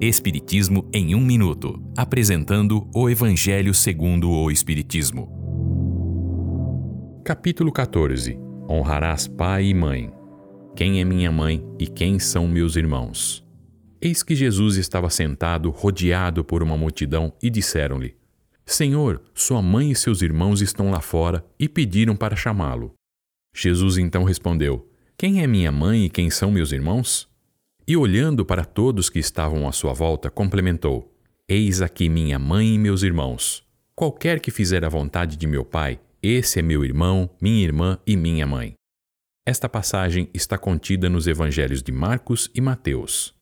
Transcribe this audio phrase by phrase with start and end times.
[0.00, 5.28] Espiritismo em um minuto, apresentando o Evangelho segundo o Espiritismo.
[7.24, 8.38] Capítulo 14.
[8.70, 10.12] Honrarás pai e mãe.
[10.76, 13.44] Quem é minha mãe e quem são meus irmãos?
[14.00, 18.14] Eis que Jesus estava sentado, rodeado por uma multidão, e disseram-lhe:
[18.64, 22.94] Senhor, sua mãe e seus irmãos estão lá fora e pediram para chamá-lo.
[23.52, 24.88] Jesus então respondeu:
[25.18, 27.27] Quem é minha mãe e quem são meus irmãos?
[27.88, 31.10] E olhando para todos que estavam à sua volta, complementou:
[31.48, 33.66] Eis aqui minha mãe e meus irmãos.
[33.94, 38.14] Qualquer que fizer a vontade de meu Pai, esse é meu irmão, minha irmã e
[38.14, 38.74] minha mãe.
[39.46, 43.34] Esta passagem está contida nos evangelhos de Marcos e Mateus.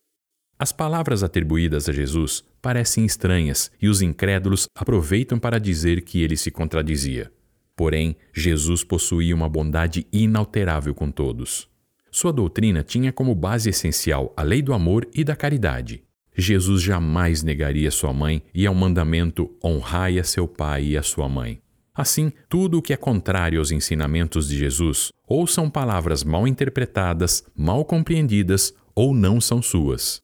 [0.56, 6.36] As palavras atribuídas a Jesus parecem estranhas e os incrédulos aproveitam para dizer que ele
[6.36, 7.32] se contradizia.
[7.74, 11.68] Porém, Jesus possuía uma bondade inalterável com todos.
[12.16, 16.02] Sua doutrina tinha como base essencial a lei do amor e da caridade.
[16.34, 21.28] Jesus jamais negaria sua mãe e ao mandamento honrai a seu pai e a sua
[21.28, 21.60] mãe.
[21.94, 27.44] Assim, tudo o que é contrário aos ensinamentos de Jesus ou são palavras mal interpretadas,
[27.54, 30.22] mal compreendidas ou não são suas.